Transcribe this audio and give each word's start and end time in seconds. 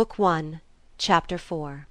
Book 0.00 0.18
One, 0.18 0.62
Chapter 0.96 1.36
4 1.36 1.86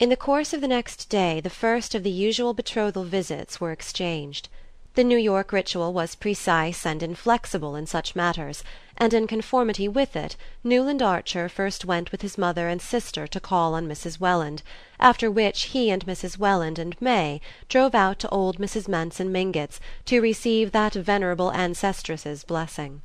In 0.00 0.08
the 0.08 0.16
course 0.16 0.52
of 0.52 0.60
the 0.60 0.66
next 0.66 1.08
day 1.08 1.38
the 1.38 1.48
first 1.48 1.94
of 1.94 2.02
the 2.02 2.10
usual 2.10 2.54
betrothal 2.54 3.04
visits 3.04 3.60
were 3.60 3.70
exchanged. 3.70 4.48
The 4.94 5.04
New 5.04 5.16
York 5.16 5.52
ritual 5.52 5.92
was 5.92 6.16
precise 6.16 6.84
and 6.84 7.04
inflexible 7.04 7.76
in 7.76 7.86
such 7.86 8.16
matters, 8.16 8.64
and 8.96 9.14
in 9.14 9.28
conformity 9.28 9.86
with 9.86 10.16
it 10.16 10.34
Newland 10.64 11.02
Archer 11.02 11.48
first 11.48 11.84
went 11.84 12.10
with 12.10 12.22
his 12.22 12.36
mother 12.36 12.66
and 12.66 12.82
sister 12.82 13.28
to 13.28 13.38
call 13.38 13.74
on 13.74 13.86
Mrs. 13.86 14.18
Welland, 14.18 14.64
after 14.98 15.30
which 15.30 15.66
he 15.66 15.88
and 15.88 16.04
Mrs. 16.04 16.36
Welland 16.36 16.80
and 16.80 17.00
May 17.00 17.40
drove 17.68 17.94
out 17.94 18.18
to 18.18 18.28
old 18.30 18.58
Mrs. 18.58 18.88
Manson 18.88 19.30
Mingott's 19.30 19.78
to 20.06 20.20
receive 20.20 20.72
that 20.72 20.94
venerable 20.94 21.52
ancestress's 21.52 22.42
blessing. 22.42 23.02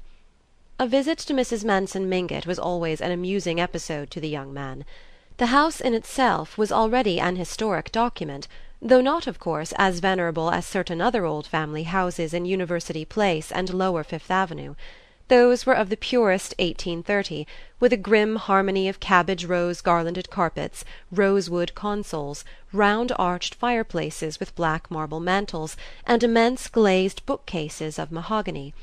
A 0.78 0.88
visit 0.88 1.18
to 1.20 1.34
Mrs. 1.34 1.64
Manson 1.64 2.10
Mingott 2.10 2.46
was 2.46 2.60
always 2.60 3.00
an 3.00 3.14
amusing 3.14 3.62
episode 3.62 4.12
to 4.12 4.20
the 4.20 4.28
young 4.28 4.54
man. 4.54 4.84
The 5.38 5.46
house 5.46 5.80
in 5.80 5.94
itself 5.94 6.58
was 6.58 6.70
already 6.70 7.18
an 7.18 7.38
historic 7.38 7.94
document 7.94 8.50
though 8.82 9.00
not 9.00 9.26
of 9.26 9.40
course 9.40 9.74
as 9.78 10.00
venerable 10.00 10.52
as 10.52 10.66
certain 10.66 11.00
other 11.00 11.24
old 11.24 11.48
family 11.48 11.84
houses 11.84 12.34
in 12.34 12.44
University 12.44 13.06
Place 13.06 13.54
and 13.54 13.74
lower 13.74 14.04
Fifth 14.04 14.30
Avenue. 14.30 14.76
Those 15.30 15.66
were 15.66 15.74
of 15.74 15.88
the 15.88 15.96
purest 15.96 16.54
1830, 16.60 17.48
with 17.80 17.94
a 17.94 17.98
grim 17.98 18.36
harmony 18.36 18.90
of 18.90 19.00
cabbage 19.00 19.46
rose 19.46 19.80
garlanded 19.80 20.30
carpets, 20.30 20.84
rosewood 21.10 21.74
consoles, 21.74 22.44
round 22.74 23.14
arched 23.18 23.56
fireplaces 23.56 24.42
with 24.42 24.56
black 24.56 24.92
marble 24.92 25.22
mantels, 25.22 25.78
and 26.06 26.22
immense 26.22 26.68
glazed 26.68 27.26
bookcases 27.26 27.98
of 27.98 28.12
mahogany 28.12 28.74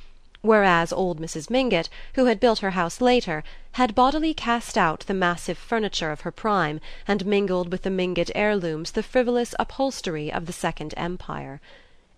whereas 0.42 0.92
old 0.92 1.20
Mrs. 1.20 1.48
Mingott, 1.48 1.88
who 2.14 2.26
had 2.26 2.40
built 2.40 2.58
her 2.58 2.72
house 2.72 3.00
later, 3.00 3.42
had 3.72 3.94
bodily 3.94 4.34
cast 4.34 4.76
out 4.76 5.00
the 5.06 5.14
massive 5.14 5.56
furniture 5.56 6.10
of 6.10 6.22
her 6.22 6.32
prime 6.32 6.80
and 7.08 7.24
mingled 7.24 7.70
with 7.70 7.82
the 7.82 7.90
Mingott 7.90 8.30
heirlooms 8.34 8.90
the 8.90 9.02
frivolous 9.02 9.54
upholstery 9.58 10.32
of 10.32 10.46
the 10.46 10.52
Second 10.52 10.92
Empire. 10.96 11.60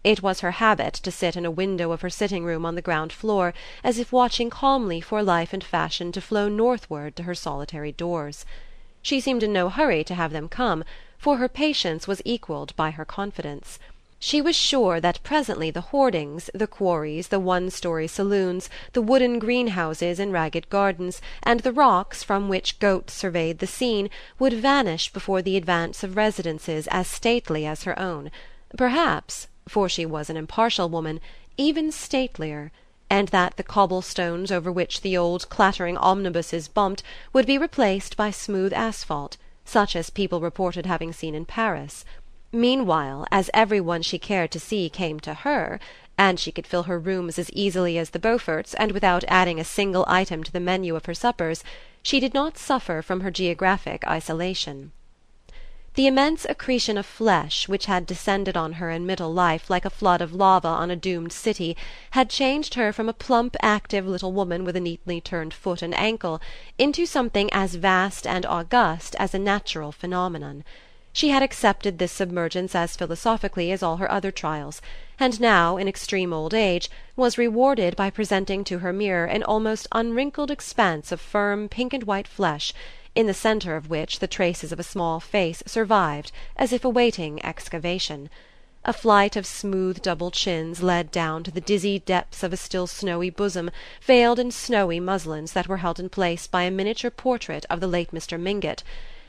It 0.03 0.23
was 0.23 0.41
her 0.41 0.53
habit 0.53 0.95
to 0.95 1.11
sit 1.11 1.37
in 1.37 1.47
a 1.47 1.51
window 1.51 1.93
of 1.93 2.01
her 2.03 2.11
sitting 2.11 2.45
room 2.45 2.67
on 2.67 2.75
the 2.75 2.83
ground 2.83 3.13
floor 3.13 3.55
as 3.83 3.99
if 3.99 4.13
watching 4.13 4.51
calmly 4.51 5.01
for 5.01 5.23
life 5.23 5.53
and 5.53 5.63
fashion 5.63 6.11
to 6.13 6.21
flow 6.21 6.49
northward 6.49 7.17
to 7.17 7.23
her 7.23 7.35
solitary 7.35 7.93
doors. 7.93 8.45
She 9.01 9.21
seemed 9.21 9.43
in 9.43 9.53
no 9.53 9.69
hurry 9.69 10.03
to 10.05 10.15
have 10.15 10.33
them 10.33 10.49
come, 10.49 10.85
for 11.19 11.39
her 11.39 11.49
patience 11.49 12.07
was 12.07 12.23
equalled 12.25 12.77
by 12.77 12.91
her 12.91 13.05
confidence. 13.05 13.79
She 14.19 14.41
was 14.41 14.57
sure 14.57 15.01
that 15.01 15.23
presently 15.23 15.71
the 15.71 15.81
hoardings, 15.93 16.49
the 16.55 16.67
quarries, 16.67 17.29
the 17.29 17.41
one 17.41 17.71
story 17.71 18.07
saloons, 18.07 18.71
the 18.93 19.03
wooden 19.03 19.39
greenhouses 19.39 20.21
in 20.21 20.33
ragged 20.33 20.71
gardens, 20.71 21.21
and 21.43 21.61
the 21.61 21.73
rocks 21.73 22.23
from 22.23 22.49
which 22.49 22.79
goats 22.79 23.13
surveyed 23.13 23.59
the 23.59 23.67
scene, 23.67 24.09
would 24.39 24.53
vanish 24.53 25.13
before 25.13 25.43
the 25.43 25.57
advance 25.57 26.03
of 26.03 26.17
residences 26.17 26.87
as 26.89 27.09
stately 27.09 27.67
as 27.67 27.83
her 27.83 27.99
own 27.99 28.31
perhaps 28.77 29.47
for 29.69 29.89
she 29.89 30.05
was 30.05 30.29
an 30.29 30.37
impartial 30.37 30.89
woman 30.89 31.21
even 31.57 31.91
statelier 31.91 32.71
and 33.09 33.29
that 33.29 33.57
the 33.57 33.63
cobble 33.63 34.03
stones 34.03 34.51
over 34.51 34.73
which 34.73 35.03
the 35.03 35.17
old 35.17 35.49
clattering 35.49 35.97
omnibuses 35.97 36.69
bumped 36.69 37.03
would 37.33 37.47
be 37.47 37.59
replaced 37.59 38.17
by 38.17 38.31
smooth 38.31 38.73
asphalt, 38.73 39.37
such 39.65 39.95
as 39.95 40.11
people 40.11 40.41
reported 40.41 40.87
having 40.87 41.13
seen 41.13 41.35
in 41.35 41.45
Paris. 41.45 42.05
Meanwhile, 42.55 43.27
as 43.33 43.51
every 43.53 43.81
one 43.81 44.03
she 44.03 44.17
cared 44.17 44.53
to 44.53 44.61
see 44.61 44.89
came 44.89 45.19
to 45.19 45.35
her 45.35 45.81
and 46.17 46.39
she 46.39 46.53
could 46.53 46.69
fill 46.69 46.85
her 46.85 47.01
rooms 47.01 47.37
as 47.37 47.51
easily 47.51 47.99
as 47.99 48.11
the 48.11 48.21
Beauforts 48.21 48.75
and 48.75 48.93
without 48.93 49.25
adding 49.27 49.59
a 49.59 49.65
single 49.65 50.05
item 50.07 50.45
to 50.45 50.53
the 50.53 50.61
menu 50.61 50.95
of 50.95 51.07
her 51.07 51.15
suppers 51.15 51.65
she 52.01 52.21
did 52.21 52.33
not 52.33 52.57
suffer 52.57 53.03
from 53.03 53.23
her 53.23 53.33
geographic 53.33 54.07
isolation. 54.07 54.93
The 55.95 56.07
immense 56.07 56.47
accretion 56.49 56.97
of 56.97 57.07
flesh 57.07 57.67
which 57.67 57.87
had 57.87 58.07
descended 58.07 58.57
on 58.57 58.75
her 58.75 58.89
in 58.89 59.05
middle 59.05 59.33
life 59.33 59.69
like 59.69 59.85
a 59.85 59.91
flood 59.91 60.21
of 60.21 60.33
lava 60.33 60.69
on 60.69 60.93
a 60.93 60.97
doomed 60.97 61.33
city 61.33 61.77
had 62.13 62.31
changed 62.31 62.75
her 62.75 62.93
from 62.93 63.09
a 63.09 63.13
plump 63.13 63.57
active 63.63 64.07
little 64.07 64.33
woman 64.33 64.65
with 64.65 64.77
a 64.77 64.81
neatly 64.81 65.21
turned 65.21 65.53
foot 65.53 65.83
and 65.83 65.93
ankle 65.95 66.41
into 66.79 67.05
something 67.05 67.53
as 67.53 67.75
vast 67.75 68.29
and 68.29 68.47
august 68.47 69.17
as 69.19 69.35
a 69.35 69.41
natural 69.41 69.91
phenomenon. 69.91 70.63
She 71.17 71.29
had 71.29 71.45
accepted 71.45 72.01
this 72.01 72.11
submergence 72.11 72.75
as 72.75 72.97
philosophically 72.97 73.71
as 73.71 73.85
all 73.85 73.99
her 73.99 74.11
other 74.11 74.33
trials, 74.33 74.83
and 75.17 75.41
now, 75.41 75.77
in 75.77 75.87
extreme 75.87 76.33
old 76.33 76.53
age, 76.53 76.91
was 77.15 77.39
rewarded 77.39 77.95
by 77.95 78.11
presenting 78.11 78.65
to 78.65 78.81
her 78.81 78.93
mirror 78.93 79.25
an 79.25 79.45
almost 79.45 79.87
unwrinkled 79.93 80.51
expanse 80.51 81.13
of 81.13 81.21
firm 81.21 81.69
pink 81.69 81.93
and 81.95 82.03
white 82.03 82.27
flesh, 82.27 82.75
in 83.15 83.29
the 83.29 83.33
centre 83.33 83.77
of 83.77 83.89
which 83.89 84.19
the 84.19 84.27
traces 84.27 84.73
of 84.73 84.81
a 84.81 84.83
small 84.83 85.21
face 85.21 85.63
survived 85.67 86.33
as 86.57 86.73
if 86.73 86.85
awaiting 86.85 87.41
excavation. 87.47 88.29
A 88.85 88.93
flight 88.93 89.37
of 89.37 89.47
smooth 89.47 90.03
double 90.03 90.33
chins 90.33 90.83
led 90.83 91.13
down 91.13 91.45
to 91.45 91.53
the 91.53 91.61
dizzy 91.61 92.01
depths 92.01 92.43
of 92.43 92.53
a 92.53 92.57
still 92.57 92.89
snowy 92.89 93.31
bosom 93.31 93.71
veiled 94.03 94.41
in 94.41 94.51
snowy 94.51 94.99
muslins 94.99 95.53
that 95.53 95.69
were 95.69 95.77
held 95.77 96.01
in 96.01 96.09
place 96.09 96.49
by 96.49 96.65
a 96.65 96.73
miniature 96.73 97.13
portrait 97.13 97.65
of 97.71 97.79
the 97.79 97.87
late 97.87 98.11
Mr. 98.11 98.37
Mingott 98.37 98.83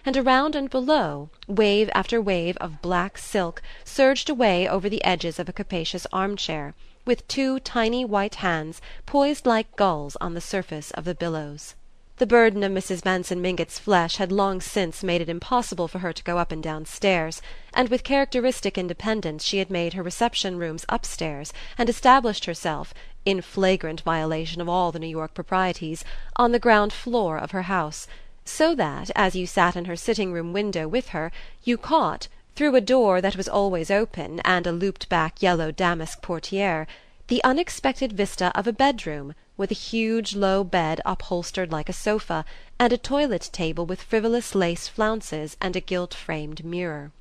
and 0.05 0.15
around 0.15 0.55
and 0.55 0.69
below 0.69 1.29
wave 1.47 1.89
after 1.95 2.21
wave 2.21 2.55
of 2.57 2.81
black 2.81 3.17
silk 3.17 3.61
surged 3.83 4.29
away 4.29 4.67
over 4.67 4.87
the 4.87 5.03
edges 5.03 5.39
of 5.39 5.49
a 5.49 5.53
capacious 5.53 6.05
arm-chair, 6.13 6.75
with 7.05 7.27
two 7.27 7.59
tiny 7.59 8.05
white 8.05 8.35
hands 8.35 8.81
poised 9.05 9.45
like 9.45 9.75
gulls 9.75 10.15
on 10.21 10.33
the 10.33 10.41
surface 10.41 10.91
of 10.91 11.05
the 11.05 11.15
billows. 11.15 11.75
The 12.17 12.25
burden 12.25 12.63
of 12.63 12.71
Mrs. 12.71 13.03
Manson 13.03 13.41
Mingott's 13.41 13.77
flesh 13.77 14.15
had 14.15 14.31
long 14.31 14.61
since 14.61 15.03
made 15.03 15.19
it 15.19 15.27
impossible 15.27 15.89
for 15.89 15.99
her 15.99 16.13
to 16.13 16.23
go 16.23 16.37
up 16.37 16.49
and 16.49 16.63
down 16.63 16.85
stairs, 16.85 17.41
and 17.73 17.89
with 17.89 18.05
characteristic 18.05 18.77
independence 18.77 19.43
she 19.43 19.57
had 19.57 19.69
made 19.69 19.93
her 19.93 20.03
reception 20.03 20.57
rooms 20.57 20.85
upstairs 20.87 21.51
and 21.77 21.89
established 21.89 22.45
herself, 22.45 22.93
in 23.25 23.41
flagrant 23.41 23.99
violation 23.99 24.61
of 24.61 24.69
all 24.69 24.93
the 24.93 24.99
New 24.99 25.07
York 25.07 25.33
proprieties, 25.33 26.05
on 26.37 26.53
the 26.53 26.59
ground 26.59 26.93
floor 26.93 27.37
of 27.37 27.51
her 27.51 27.63
house 27.63 28.07
so 28.47 28.75
that, 28.75 29.09
as 29.15 29.35
you 29.35 29.47
sat 29.47 29.75
in 29.75 29.85
her 29.85 29.95
sitting 29.95 30.31
room 30.31 30.53
window 30.53 30.87
with 30.87 31.09
her, 31.09 31.31
you 31.63 31.77
caught, 31.77 32.27
through 32.55 32.75
a 32.75 32.81
door 32.81 33.19
that 33.19 33.35
was 33.35 33.49
always 33.49 33.91
open 33.91 34.39
and 34.41 34.65
a 34.65 34.71
looped 34.71 35.09
back 35.09 35.41
yellow 35.41 35.71
damask 35.71 36.21
portiere, 36.21 36.87
the 37.27 37.43
unexpected 37.43 38.13
vista 38.13 38.51
of 38.55 38.67
a 38.67 38.71
bedroom 38.71 39.33
with 39.57 39.71
a 39.71 39.73
huge 39.73 40.35
low 40.35 40.63
bed 40.63 41.01
upholstered 41.05 41.71
like 41.71 41.89
a 41.89 41.93
sofa 41.93 42.45
and 42.77 42.93
a 42.93 42.97
toilet 42.97 43.49
table 43.51 43.85
with 43.85 44.01
frivolous 44.01 44.53
lace 44.53 44.87
flounces 44.87 45.57
and 45.59 45.75
a 45.75 45.81
gilt 45.81 46.13
framed 46.13 46.63
mirror. 46.63 47.11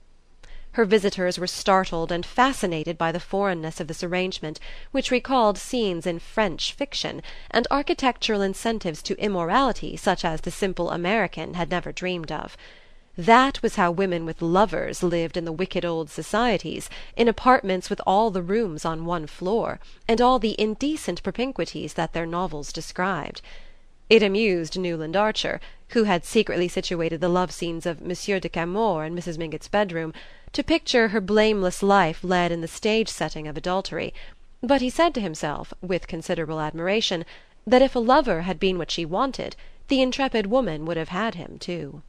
Her 0.74 0.84
visitors 0.84 1.38
were 1.38 1.46
startled 1.46 2.10
and 2.10 2.26
fascinated 2.26 2.98
by 2.98 3.12
the 3.12 3.20
foreignness 3.20 3.78
of 3.78 3.86
this 3.86 4.02
arrangement, 4.02 4.58
which 4.90 5.12
recalled 5.12 5.56
scenes 5.56 6.04
in 6.04 6.18
French 6.18 6.72
fiction, 6.72 7.22
and 7.48 7.68
architectural 7.70 8.42
incentives 8.42 9.00
to 9.02 9.16
immorality 9.20 9.96
such 9.96 10.24
as 10.24 10.40
the 10.40 10.50
simple 10.50 10.90
American 10.90 11.54
had 11.54 11.70
never 11.70 11.92
dreamed 11.92 12.32
of. 12.32 12.56
That 13.16 13.62
was 13.62 13.76
how 13.76 13.92
women 13.92 14.26
with 14.26 14.42
lovers 14.42 15.00
lived 15.00 15.36
in 15.36 15.44
the 15.44 15.52
wicked 15.52 15.84
old 15.84 16.10
societies, 16.10 16.90
in 17.14 17.28
apartments 17.28 17.88
with 17.88 18.00
all 18.04 18.32
the 18.32 18.42
rooms 18.42 18.84
on 18.84 19.04
one 19.04 19.28
floor, 19.28 19.78
and 20.08 20.20
all 20.20 20.40
the 20.40 20.60
indecent 20.60 21.22
propinquities 21.22 21.94
that 21.94 22.14
their 22.14 22.26
novels 22.26 22.72
described. 22.72 23.40
It 24.10 24.22
amused 24.22 24.78
Newland 24.78 25.16
Archer, 25.16 25.60
who 25.90 26.04
had 26.04 26.24
secretly 26.26 26.68
situated 26.68 27.20
the 27.22 27.28
love 27.28 27.50
scenes 27.50 27.86
of 27.86 28.02
Monsieur 28.02 28.38
de 28.38 28.50
Camors 28.50 29.06
in 29.06 29.16
Mrs. 29.16 29.38
Mingott's 29.38 29.68
bedroom 29.68 30.12
to 30.52 30.62
picture 30.62 31.08
her 31.08 31.22
blameless 31.22 31.82
life 31.82 32.22
led 32.22 32.52
in 32.52 32.60
the 32.60 32.68
stage 32.68 33.08
setting 33.08 33.48
of 33.48 33.56
adultery; 33.56 34.12
but 34.62 34.82
he 34.82 34.90
said 34.90 35.14
to 35.14 35.22
himself, 35.22 35.72
with 35.80 36.06
considerable 36.06 36.60
admiration, 36.60 37.24
that 37.66 37.80
if 37.80 37.96
a 37.96 37.98
lover 37.98 38.42
had 38.42 38.60
been 38.60 38.76
what 38.76 38.90
she 38.90 39.06
wanted 39.06 39.56
the 39.88 40.02
intrepid 40.02 40.48
woman 40.48 40.84
would 40.84 40.98
have 40.98 41.08
had 41.08 41.34
him 41.36 41.56
too. 41.58 42.02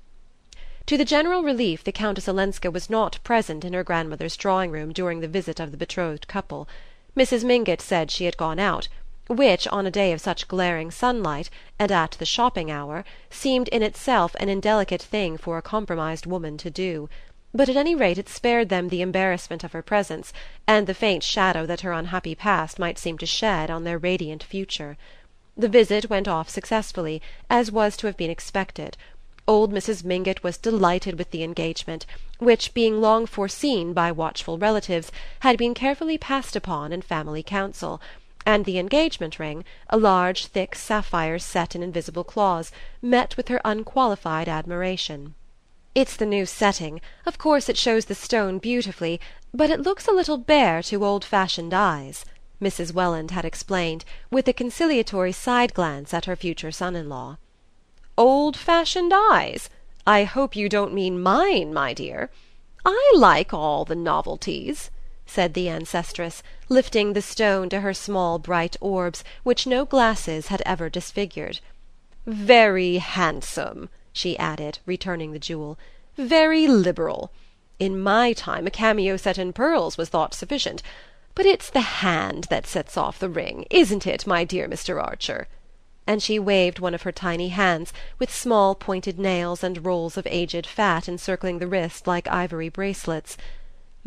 To 0.87 0.97
the 0.97 1.05
general 1.05 1.43
relief 1.43 1.81
the 1.81 1.93
Countess 1.93 2.27
Olenska 2.27 2.69
was 2.71 2.89
not 2.89 3.19
present 3.23 3.63
in 3.63 3.71
her 3.71 3.85
grandmother's 3.85 4.35
drawing 4.35 4.69
room 4.69 4.91
during 4.91 5.21
the 5.21 5.29
visit 5.29 5.61
of 5.61 5.71
the 5.71 5.77
betrothed 5.77 6.27
couple. 6.27 6.67
Mrs. 7.15 7.45
Mingott 7.45 7.79
said 7.79 8.11
she 8.11 8.25
had 8.25 8.35
gone 8.35 8.59
out, 8.59 8.89
which, 9.27 9.67
on 9.67 9.85
a 9.85 9.91
day 9.91 10.11
of 10.11 10.21
such 10.21 10.47
glaring 10.47 10.91
sunlight, 10.91 11.49
and 11.79 11.91
at 11.91 12.11
the 12.11 12.25
shopping 12.25 12.69
hour, 12.69 13.03
seemed 13.29 13.67
in 13.69 13.81
itself 13.81 14.35
an 14.39 14.49
indelicate 14.49 15.01
thing 15.01 15.37
for 15.37 15.57
a 15.57 15.61
compromised 15.61 16.25
woman 16.25 16.57
to 16.57 16.69
do 16.69 17.09
but 17.55 17.69
at 17.69 17.77
any 17.77 17.95
rate 17.95 18.17
it 18.17 18.27
spared 18.27 18.67
them 18.67 18.89
the 18.89 19.01
embarrassment 19.01 19.63
of 19.63 19.71
her 19.71 19.81
presence 19.81 20.33
and 20.67 20.87
the 20.87 20.93
faint 20.93 21.23
shadow 21.23 21.65
that 21.65 21.81
her 21.81 21.93
unhappy 21.93 22.35
past 22.35 22.77
might 22.77 22.99
seem 22.99 23.17
to 23.17 23.25
shed 23.25 23.71
on 23.71 23.85
their 23.85 23.97
radiant 23.97 24.43
future. 24.43 24.97
The 25.55 25.69
visit 25.69 26.09
went 26.09 26.27
off 26.27 26.49
successfully, 26.49 27.21
as 27.49 27.71
was 27.71 27.95
to 27.97 28.07
have 28.07 28.17
been 28.17 28.29
expected. 28.29 28.97
Old 29.47 29.71
Mrs. 29.71 30.03
Mingott 30.03 30.43
was 30.43 30.57
delighted 30.57 31.17
with 31.17 31.31
the 31.31 31.43
engagement, 31.43 32.05
which, 32.39 32.73
being 32.73 32.99
long 32.99 33.25
foreseen 33.25 33.93
by 33.93 34.11
watchful 34.11 34.57
relatives, 34.57 35.09
had 35.39 35.57
been 35.57 35.73
carefully 35.73 36.17
passed 36.17 36.57
upon 36.57 36.91
in 36.91 37.01
family 37.01 37.41
council, 37.41 38.01
and 38.45 38.65
the 38.65 38.77
engagement 38.77 39.39
ring, 39.39 39.65
a 39.89 39.97
large 39.97 40.45
thick 40.45 40.75
sapphire 40.75 41.39
set 41.39 41.75
in 41.75 41.81
invisible 41.81 42.23
claws, 42.23 42.71
met 43.01 43.35
with 43.37 43.47
her 43.47 43.61
unqualified 43.65 44.47
admiration. 44.47 45.33
"It's 45.93 46.15
the 46.15 46.25
new 46.25 46.45
setting. 46.45 47.01
Of 47.25 47.37
course 47.37 47.69
it 47.69 47.77
shows 47.77 48.05
the 48.05 48.15
stone 48.15 48.59
beautifully, 48.59 49.19
but 49.53 49.69
it 49.69 49.81
looks 49.81 50.07
a 50.07 50.11
little 50.11 50.37
bare 50.37 50.83
to 50.83 51.05
old 51.05 51.23
fashioned 51.23 51.73
eyes," 51.73 52.25
Mrs. 52.61 52.93
Welland 52.93 53.31
had 53.31 53.45
explained, 53.45 54.05
with 54.29 54.47
a 54.47 54.53
conciliatory 54.53 55.31
side 55.31 55.73
glance 55.73 56.13
at 56.13 56.25
her 56.25 56.35
future 56.35 56.71
son 56.71 56.95
in 56.95 57.09
law. 57.09 57.37
"Old 58.17 58.55
fashioned 58.55 59.13
eyes? 59.13 59.69
I 60.05 60.23
hope 60.23 60.55
you 60.55 60.69
don't 60.69 60.93
mean 60.93 61.21
mine, 61.21 61.73
my 61.73 61.93
dear. 61.93 62.29
I 62.85 63.13
like 63.15 63.53
all 63.53 63.85
the 63.85 63.95
novelties," 63.95 64.91
said 65.25 65.53
the 65.53 65.67
ancestress, 65.67 66.43
lifting 66.69 67.13
the 67.13 67.21
stone 67.21 67.67
to 67.69 67.81
her 67.81 67.93
small 67.93 68.37
bright 68.37 68.77
orbs, 68.79 69.23
which 69.43 69.65
no 69.65 69.83
glasses 69.83 70.47
had 70.47 70.61
ever 70.65 70.89
disfigured. 70.89 71.59
"Very 72.27 72.97
handsome 72.97 73.89
she 74.13 74.37
added, 74.37 74.79
returning 74.85 75.31
the 75.31 75.39
jewel. 75.39 75.77
"Very 76.15 76.67
liberal. 76.67 77.31
In 77.79 77.99
my 77.99 78.33
time 78.33 78.67
a 78.67 78.71
cameo 78.71 79.17
set 79.17 79.37
in 79.37 79.51
pearls 79.51 79.97
was 79.97 80.09
thought 80.09 80.33
sufficient. 80.33 80.81
But 81.33 81.45
it's 81.45 81.69
the 81.69 81.81
hand 81.81 82.45
that 82.49 82.65
sets 82.65 82.95
off 82.95 83.19
the 83.19 83.27
ring, 83.27 83.65
isn't 83.69 84.07
it, 84.07 84.25
my 84.25 84.45
dear 84.45 84.69
Mr. 84.69 85.03
Archer?" 85.03 85.47
And 86.07 86.23
she 86.23 86.39
waved 86.39 86.79
one 86.79 86.93
of 86.93 87.01
her 87.01 87.11
tiny 87.11 87.49
hands, 87.49 87.91
with 88.19 88.33
small 88.33 88.75
pointed 88.75 89.19
nails 89.19 89.63
and 89.63 89.83
rolls 89.83 90.17
of 90.17 90.27
aged 90.27 90.65
fat 90.65 91.09
encircling 91.09 91.59
the 91.59 91.67
wrist 91.67 92.05
like 92.07 92.27
ivory 92.27 92.69
bracelets. 92.69 93.35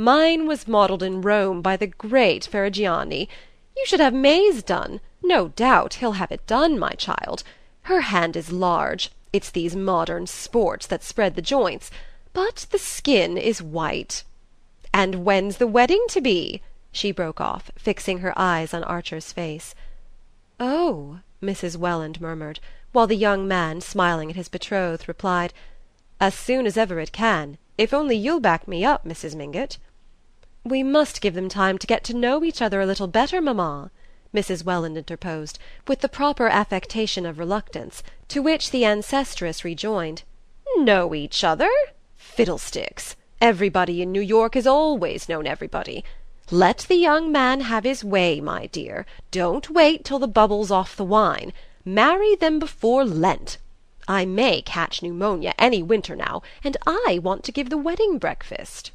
"Mine 0.00 0.46
was 0.46 0.68
modelled 0.68 1.02
in 1.02 1.22
Rome 1.22 1.60
by 1.60 1.76
the 1.76 1.88
great 1.88 2.46
Ferrigiani. 2.46 3.28
You 3.76 3.84
should 3.84 3.98
have 3.98 4.14
May's 4.14 4.62
done. 4.62 5.00
No 5.24 5.48
doubt 5.48 5.94
he'll 5.94 6.12
have 6.12 6.30
it 6.30 6.46
done, 6.46 6.78
my 6.78 6.92
child. 6.92 7.42
Her 7.82 8.02
hand 8.02 8.36
is 8.36 8.52
large. 8.52 9.10
It's 9.32 9.50
these 9.50 9.74
modern 9.74 10.28
sports 10.28 10.86
that 10.86 11.02
spread 11.02 11.34
the 11.34 11.42
joints. 11.42 11.90
But 12.32 12.66
the 12.70 12.78
skin 12.78 13.36
is 13.36 13.60
white. 13.60 14.22
And 14.94 15.24
when's 15.24 15.56
the 15.56 15.66
wedding 15.66 16.04
to 16.10 16.20
be?" 16.20 16.62
she 16.92 17.10
broke 17.10 17.40
off, 17.40 17.72
fixing 17.76 18.18
her 18.18 18.32
eyes 18.36 18.72
on 18.72 18.84
Archer's 18.84 19.32
face. 19.32 19.74
"Oh," 20.60 21.18
Mrs. 21.42 21.76
Welland 21.76 22.20
murmured, 22.20 22.60
while 22.92 23.08
the 23.08 23.16
young 23.16 23.48
man, 23.48 23.80
smiling 23.80 24.30
at 24.30 24.36
his 24.36 24.48
betrothed, 24.48 25.08
replied: 25.08 25.52
"As 26.20 26.34
soon 26.34 26.66
as 26.66 26.76
ever 26.76 27.00
it 27.00 27.10
can, 27.10 27.58
if 27.76 27.92
only 27.92 28.14
you'll 28.14 28.38
back 28.38 28.68
me 28.68 28.84
up, 28.84 29.04
Mrs. 29.04 29.34
Mingott." 29.34 29.78
"We 30.70 30.82
must 30.82 31.22
give 31.22 31.32
them 31.32 31.48
time 31.48 31.78
to 31.78 31.86
get 31.86 32.04
to 32.04 32.14
know 32.14 32.44
each 32.44 32.60
other 32.60 32.82
a 32.82 32.84
little 32.84 33.06
better, 33.06 33.40
mamma. 33.40 33.90
Mrs. 34.34 34.66
Welland 34.66 34.98
interposed, 34.98 35.58
with 35.86 36.00
the 36.02 36.10
proper 36.10 36.46
affectation 36.46 37.24
of 37.24 37.38
reluctance; 37.38 38.02
to 38.28 38.42
which 38.42 38.70
the 38.70 38.84
ancestress 38.84 39.64
rejoined: 39.64 40.24
"Know 40.76 41.14
each 41.14 41.42
other? 41.42 41.70
Fiddlesticks! 42.16 43.16
Everybody 43.40 44.02
in 44.02 44.12
New 44.12 44.20
York 44.20 44.52
has 44.56 44.66
always 44.66 45.26
known 45.26 45.46
everybody. 45.46 46.04
Let 46.50 46.80
the 46.86 46.96
young 46.96 47.32
man 47.32 47.62
have 47.62 47.84
his 47.84 48.04
way, 48.04 48.38
my 48.38 48.66
dear; 48.66 49.06
don't 49.30 49.70
wait 49.70 50.04
till 50.04 50.18
the 50.18 50.28
bubble's 50.28 50.70
off 50.70 50.94
the 50.96 51.02
wine. 51.02 51.54
Marry 51.82 52.34
them 52.36 52.58
before 52.58 53.06
Lent. 53.06 53.56
I 54.06 54.26
may 54.26 54.60
catch 54.60 55.00
pneumonia 55.02 55.54
any 55.58 55.82
winter 55.82 56.14
now, 56.14 56.42
and 56.62 56.76
I 56.86 57.20
want 57.22 57.42
to 57.44 57.52
give 57.52 57.70
the 57.70 57.78
wedding 57.78 58.18
breakfast." 58.18 58.90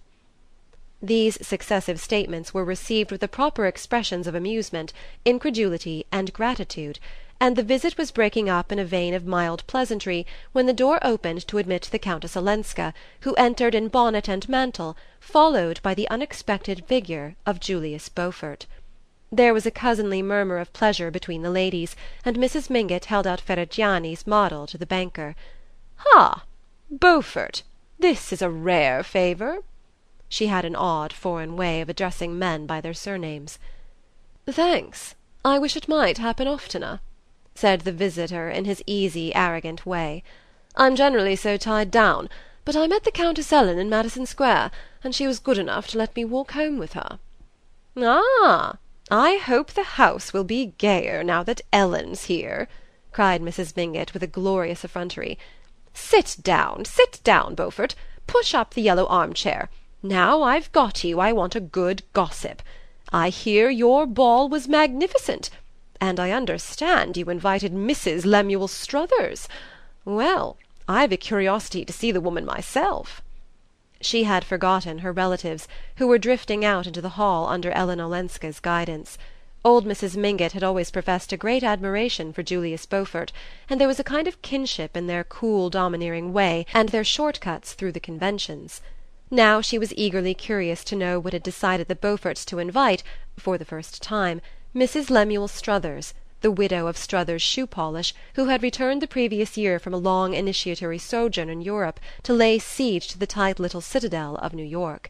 These 1.05 1.45
successive 1.45 1.99
statements 1.99 2.53
were 2.53 2.63
received 2.63 3.11
with 3.11 3.19
the 3.19 3.27
proper 3.27 3.65
expressions 3.65 4.25
of 4.25 4.35
amusement, 4.35 4.93
incredulity 5.25 6.05
and 6.13 6.31
gratitude, 6.31 6.97
and 7.41 7.57
the 7.57 7.61
visit 7.61 7.97
was 7.97 8.09
breaking 8.09 8.47
up 8.47 8.71
in 8.71 8.79
a 8.79 8.85
vein 8.85 9.13
of 9.13 9.25
mild 9.25 9.67
pleasantry 9.67 10.25
when 10.53 10.65
the 10.65 10.71
door 10.71 10.99
opened 11.01 11.45
to 11.49 11.57
admit 11.57 11.89
the 11.91 11.99
Countess 11.99 12.37
Olenska, 12.37 12.93
who 13.19 13.33
entered 13.33 13.75
in 13.75 13.89
bonnet 13.89 14.29
and 14.29 14.47
mantle, 14.47 14.95
followed 15.19 15.81
by 15.83 15.93
the 15.93 16.07
unexpected 16.07 16.85
figure 16.85 17.35
of 17.45 17.59
Julius 17.59 18.07
Beaufort. 18.07 18.65
There 19.29 19.53
was 19.53 19.65
a 19.65 19.71
cousinly 19.71 20.21
murmur 20.21 20.57
of 20.57 20.71
pleasure 20.71 21.11
between 21.11 21.41
the 21.41 21.51
ladies, 21.51 21.97
and 22.23 22.37
Mrs. 22.37 22.69
Mingott 22.69 23.05
held 23.05 23.27
out 23.27 23.41
Ferrigiani's 23.41 24.25
model 24.25 24.65
to 24.67 24.77
the 24.77 24.85
banker. 24.85 25.35
"Ha! 25.97 26.45
Beaufort! 26.89 27.63
This 27.99 28.31
is 28.31 28.41
a 28.41 28.49
rare 28.49 29.03
favour 29.03 29.63
she 30.35 30.47
had 30.47 30.65
an 30.65 30.75
odd 30.75 31.13
foreign 31.13 31.55
way 31.55 31.79
of 31.79 31.89
addressing 31.89 32.39
men 32.39 32.65
by 32.65 32.81
their 32.81 32.91
surnames. 32.91 33.59
"Thanks. 34.47 35.13
I 35.45 35.59
wish 35.59 35.77
it 35.77 35.87
might 35.87 36.17
happen 36.17 36.47
oftener," 36.47 37.01
said 37.53 37.81
the 37.81 37.91
visitor 37.91 38.49
in 38.49 38.65
his 38.65 38.81
easy 38.87 39.35
arrogant 39.35 39.85
way. 39.85 40.23
"I'm 40.75 40.95
generally 40.95 41.35
so 41.35 41.55
tied 41.55 41.91
down; 41.91 42.29
but 42.65 42.75
I 42.75 42.87
met 42.87 43.03
the 43.03 43.11
Countess 43.11 43.53
Ellen 43.53 43.77
in 43.77 43.91
Madison 43.91 44.25
Square, 44.25 44.71
and 45.03 45.13
she 45.13 45.27
was 45.27 45.37
good 45.37 45.59
enough 45.59 45.85
to 45.89 45.99
let 45.99 46.15
me 46.15 46.25
walk 46.25 46.53
home 46.53 46.79
with 46.79 46.93
her." 46.93 47.19
"Ah! 47.95 48.77
I 49.11 49.35
hope 49.35 49.73
the 49.73 49.83
house 50.01 50.33
will 50.33 50.43
be 50.43 50.73
gayer 50.79 51.23
now 51.23 51.43
that 51.43 51.61
Ellen's 51.71 52.23
here," 52.23 52.67
cried 53.11 53.43
Mrs. 53.43 53.75
Mingott 53.75 54.15
with 54.15 54.23
a 54.23 54.33
glorious 54.41 54.83
effrontery. 54.83 55.37
"Sit 55.93 56.37
down, 56.41 56.85
sit 56.85 57.19
down, 57.23 57.53
Beaufort. 57.53 57.93
Push 58.25 58.55
up 58.55 58.73
the 58.73 58.81
yellow 58.81 59.05
arm 59.05 59.33
chair. 59.35 59.69
Now 60.05 60.43
I've 60.43 60.69
got 60.73 61.05
you 61.05 61.21
I 61.21 61.31
want 61.31 61.55
a 61.55 61.61
good 61.61 62.03
gossip. 62.11 62.61
I 63.13 63.29
hear 63.29 63.69
your 63.69 64.05
ball 64.05 64.49
was 64.49 64.67
magnificent, 64.67 65.49
and 66.01 66.19
I 66.19 66.31
understand 66.31 67.15
you 67.15 67.29
invited 67.29 67.71
Mrs. 67.71 68.25
Lemuel 68.25 68.67
Struthers. 68.67 69.47
Well, 70.03 70.57
I've 70.89 71.13
a 71.13 71.17
curiosity 71.17 71.85
to 71.85 71.93
see 71.93 72.11
the 72.11 72.19
woman 72.19 72.45
myself." 72.45 73.21
She 74.01 74.25
had 74.25 74.43
forgotten 74.43 74.97
her 74.99 75.13
relatives, 75.13 75.69
who 75.95 76.07
were 76.07 76.17
drifting 76.17 76.65
out 76.65 76.85
into 76.85 77.01
the 77.01 77.15
hall 77.15 77.47
under 77.47 77.71
Ellen 77.71 78.01
Olenska's 78.01 78.59
guidance. 78.59 79.17
Old 79.63 79.85
Mrs. 79.85 80.17
Mingott 80.17 80.51
had 80.51 80.65
always 80.65 80.91
professed 80.91 81.31
a 81.31 81.37
great 81.37 81.63
admiration 81.63 82.33
for 82.33 82.43
Julius 82.43 82.85
Beaufort, 82.85 83.31
and 83.69 83.79
there 83.79 83.87
was 83.87 84.01
a 84.01 84.03
kind 84.03 84.27
of 84.27 84.41
kinship 84.41 84.97
in 84.97 85.07
their 85.07 85.23
cool 85.23 85.69
domineering 85.69 86.33
way 86.33 86.65
and 86.73 86.89
their 86.89 87.05
short 87.05 87.39
cuts 87.39 87.71
through 87.71 87.93
the 87.93 88.01
conventions. 88.01 88.81
Now 89.35 89.61
she 89.61 89.79
was 89.79 89.95
eagerly 89.97 90.35
curious 90.35 90.83
to 90.83 90.95
know 90.95 91.19
what 91.19 91.33
had 91.33 91.41
decided 91.41 91.87
the 91.87 91.95
Beauforts 91.95 92.45
to 92.45 92.59
invite, 92.59 93.01
for 93.35 93.57
the 93.57 93.65
first 93.65 94.03
time, 94.03 94.41
Mrs. 94.75 95.09
Lemuel 95.09 95.47
Struthers, 95.47 96.13
the 96.41 96.51
widow 96.51 96.85
of 96.85 96.99
Struthers 96.99 97.41
Shoe 97.41 97.65
Polish, 97.65 98.13
who 98.35 98.45
had 98.45 98.61
returned 98.61 99.01
the 99.01 99.07
previous 99.07 99.57
year 99.57 99.79
from 99.79 99.91
a 99.91 99.97
long 99.97 100.35
initiatory 100.35 100.99
sojourn 100.99 101.49
in 101.49 101.63
Europe 101.63 101.99
to 102.21 102.31
lay 102.31 102.59
siege 102.59 103.07
to 103.07 103.17
the 103.17 103.25
tight 103.25 103.59
little 103.59 103.81
citadel 103.81 104.35
of 104.35 104.53
New 104.53 104.63
York. 104.63 105.09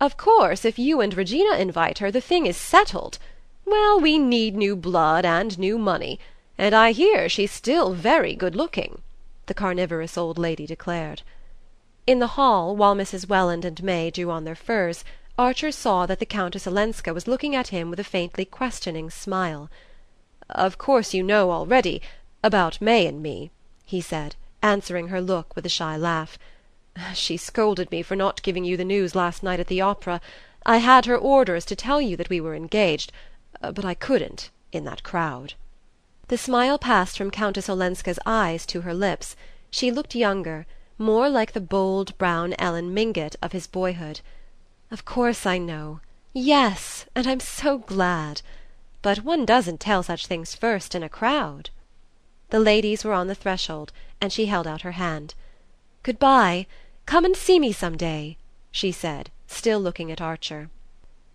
"Of 0.00 0.16
course 0.16 0.64
if 0.64 0.76
you 0.76 1.00
and 1.00 1.16
Regina 1.16 1.56
invite 1.56 1.98
her 1.98 2.10
the 2.10 2.20
thing 2.20 2.46
is 2.46 2.56
settled. 2.56 3.20
Well, 3.64 4.00
we 4.00 4.18
need 4.18 4.56
new 4.56 4.74
blood 4.74 5.24
and 5.24 5.56
new 5.60 5.78
money; 5.78 6.18
and 6.58 6.74
I 6.74 6.90
hear 6.90 7.28
she's 7.28 7.52
still 7.52 7.92
very 7.92 8.34
good 8.34 8.56
looking," 8.56 9.00
the 9.46 9.54
carnivorous 9.54 10.18
old 10.18 10.38
lady 10.38 10.66
declared. 10.66 11.22
In 12.06 12.18
the 12.18 12.36
hall, 12.36 12.76
while 12.76 12.94
Mrs. 12.94 13.28
Welland 13.28 13.64
and 13.64 13.82
May 13.82 14.10
drew 14.10 14.30
on 14.30 14.44
their 14.44 14.54
furs, 14.54 15.06
Archer 15.38 15.72
saw 15.72 16.04
that 16.04 16.18
the 16.18 16.26
Countess 16.26 16.66
Olenska 16.66 17.14
was 17.14 17.26
looking 17.26 17.56
at 17.56 17.68
him 17.68 17.88
with 17.88 17.98
a 17.98 18.04
faintly 18.04 18.44
questioning 18.44 19.08
smile. 19.08 19.70
"Of 20.50 20.76
course 20.76 21.14
you 21.14 21.22
know 21.22 21.50
already 21.50 22.02
about 22.42 22.78
May 22.78 23.06
and 23.06 23.22
me," 23.22 23.52
he 23.86 24.02
said, 24.02 24.36
answering 24.62 25.08
her 25.08 25.22
look 25.22 25.56
with 25.56 25.64
a 25.64 25.70
shy 25.70 25.96
laugh. 25.96 26.38
"She 27.14 27.38
scolded 27.38 27.90
me 27.90 28.02
for 28.02 28.16
not 28.16 28.42
giving 28.42 28.64
you 28.64 28.76
the 28.76 28.84
news 28.84 29.14
last 29.14 29.42
night 29.42 29.58
at 29.58 29.68
the 29.68 29.80
opera. 29.80 30.20
I 30.66 30.76
had 30.76 31.06
her 31.06 31.16
orders 31.16 31.64
to 31.64 31.74
tell 31.74 32.02
you 32.02 32.18
that 32.18 32.28
we 32.28 32.38
were 32.38 32.54
engaged, 32.54 33.12
but 33.62 33.82
I 33.86 33.94
couldn't, 33.94 34.50
in 34.72 34.84
that 34.84 35.04
crowd." 35.04 35.54
The 36.28 36.36
smile 36.36 36.78
passed 36.78 37.16
from 37.16 37.30
Countess 37.30 37.70
Olenska's 37.70 38.18
eyes 38.26 38.66
to 38.66 38.82
her 38.82 38.92
lips. 38.92 39.36
She 39.70 39.90
looked 39.90 40.14
younger 40.14 40.66
more 40.98 41.28
like 41.28 41.52
the 41.52 41.60
bold 41.60 42.16
brown 42.18 42.54
Ellen 42.58 42.94
Mingott 42.94 43.36
of 43.42 43.52
his 43.52 43.66
boyhood. 43.66 44.20
"Of 44.90 45.04
course 45.04 45.44
I 45.44 45.58
know. 45.58 46.00
Yes, 46.32 47.06
and 47.14 47.26
I'm 47.26 47.40
so 47.40 47.78
glad. 47.78 48.42
But 49.02 49.24
one 49.24 49.44
doesn't 49.44 49.80
tell 49.80 50.02
such 50.02 50.26
things 50.26 50.54
first 50.54 50.94
in 50.94 51.02
a 51.02 51.08
crowd." 51.08 51.70
The 52.50 52.60
ladies 52.60 53.04
were 53.04 53.12
on 53.12 53.26
the 53.26 53.34
threshold, 53.34 53.92
and 54.20 54.32
she 54.32 54.46
held 54.46 54.66
out 54.66 54.82
her 54.82 54.92
hand. 54.92 55.34
"Good 56.02 56.18
bye. 56.18 56.66
Come 57.06 57.24
and 57.24 57.36
see 57.36 57.58
me 57.58 57.72
some 57.72 57.96
day," 57.96 58.38
she 58.70 58.92
said, 58.92 59.30
still 59.46 59.80
looking 59.80 60.10
at 60.10 60.20
Archer. 60.20 60.70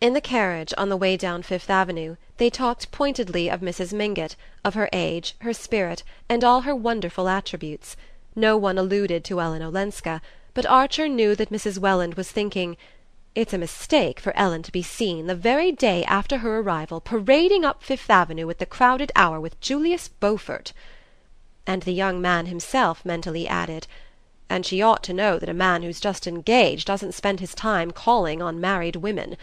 In 0.01 0.13
the 0.13 0.21
carriage, 0.21 0.73
on 0.77 0.89
the 0.89 0.97
way 0.97 1.17
down 1.17 1.43
Fifth 1.43 1.69
Avenue, 1.69 2.15
they 2.37 2.49
talked 2.49 2.91
pointedly 2.91 3.49
of 3.49 3.59
Mrs. 3.59 3.93
Mingott, 3.93 4.35
of 4.63 4.73
her 4.73 4.89
age, 4.93 5.35
her 5.41 5.53
spirit, 5.53 6.03
and 6.29 6.43
all 6.43 6.61
her 6.61 6.75
wonderful 6.75 7.27
attributes. 7.27 7.97
No 8.39 8.55
one 8.55 8.77
alluded 8.77 9.25
to 9.25 9.41
Ellen 9.41 9.61
Olenska, 9.61 10.21
but 10.53 10.65
Archer 10.65 11.09
knew 11.09 11.35
that 11.35 11.49
Mrs. 11.49 11.77
Welland 11.77 12.13
was 12.13 12.31
thinking 12.31 12.77
It's 13.35 13.51
a 13.51 13.57
mistake 13.57 14.17
for 14.17 14.33
Ellen 14.33 14.63
to 14.63 14.71
be 14.71 14.81
seen, 14.81 15.27
the 15.27 15.35
very 15.35 15.73
day 15.73 16.05
after 16.05 16.37
her 16.37 16.59
arrival, 16.59 17.01
parading 17.01 17.65
up 17.65 17.83
Fifth 17.83 18.09
Avenue 18.09 18.49
at 18.49 18.59
the 18.59 18.65
crowded 18.65 19.11
hour 19.13 19.41
with 19.41 19.59
Julius 19.59 20.07
Beaufort." 20.07 20.71
And 21.67 21.83
the 21.83 21.91
young 21.91 22.21
man 22.21 22.45
himself 22.45 23.03
mentally 23.03 23.45
added: 23.45 23.87
"And 24.49 24.65
she 24.65 24.81
ought 24.81 25.03
to 25.03 25.13
know 25.13 25.37
that 25.37 25.49
a 25.49 25.53
man 25.53 25.83
who's 25.83 25.99
just 25.99 26.25
engaged 26.25 26.87
doesn't 26.87 27.15
spend 27.15 27.41
his 27.41 27.53
time 27.53 27.91
calling 27.91 28.41
on 28.41 28.61
married 28.61 28.95
women. 28.95 29.35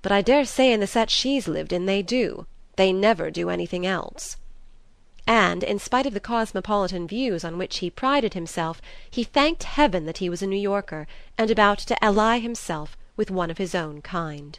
But 0.00 0.12
I 0.12 0.22
dare 0.22 0.44
say 0.44 0.72
in 0.72 0.78
the 0.78 0.86
set 0.86 1.10
she's 1.10 1.48
lived 1.48 1.72
in 1.72 1.86
they 1.86 2.02
do. 2.02 2.46
They 2.76 2.92
never 2.92 3.32
do 3.32 3.50
anything 3.50 3.84
else." 3.84 4.36
And, 5.26 5.62
in 5.62 5.78
spite 5.78 6.06
of 6.06 6.14
the 6.14 6.20
cosmopolitan 6.20 7.06
views 7.06 7.44
on 7.44 7.56
which 7.56 7.78
he 7.78 7.90
prided 7.90 8.34
himself, 8.34 8.82
he 9.08 9.22
thanked 9.22 9.62
heaven 9.62 10.04
that 10.06 10.18
he 10.18 10.28
was 10.28 10.42
a 10.42 10.46
New 10.46 10.58
Yorker, 10.58 11.06
and 11.38 11.50
about 11.50 11.78
to 11.78 12.04
ally 12.04 12.40
himself 12.40 12.96
with 13.16 13.30
one 13.30 13.50
of 13.50 13.58
his 13.58 13.74
own 13.74 14.02
kind. 14.02 14.58